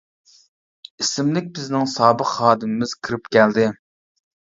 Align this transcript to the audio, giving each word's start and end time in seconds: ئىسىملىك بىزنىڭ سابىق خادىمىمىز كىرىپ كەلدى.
ئىسىملىك 1.03 1.51
بىزنىڭ 1.59 1.85
سابىق 1.91 2.31
خادىمىمىز 2.37 2.95
كىرىپ 3.09 3.31
كەلدى. 3.37 3.67